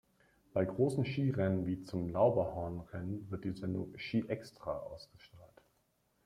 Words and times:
Bei 0.55 0.65
grossen 0.65 1.05
Skirennen 1.05 1.67
wie 1.67 1.83
zum 1.83 2.09
Lauberhornrennen 2.09 3.29
wird 3.29 3.43
die 3.45 3.51
Sendung 3.51 3.93
«Ski 3.99 4.25
extra» 4.29 4.79
ausgestrahlt. 4.79 5.61